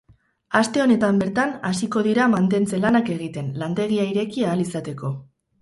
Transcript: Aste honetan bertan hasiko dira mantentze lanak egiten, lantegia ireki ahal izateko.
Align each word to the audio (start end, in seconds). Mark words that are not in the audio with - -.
Aste 0.59 0.81
honetan 0.85 1.19
bertan 1.23 1.53
hasiko 1.69 2.03
dira 2.09 2.27
mantentze 2.33 2.81
lanak 2.87 3.13
egiten, 3.19 3.55
lantegia 3.65 4.09
ireki 4.15 4.49
ahal 4.49 4.65
izateko. 4.69 5.17